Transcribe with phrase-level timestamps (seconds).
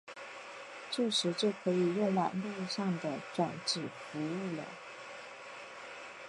[0.89, 3.81] 这时就可以用网路上的转址
[4.11, 4.65] 服务了。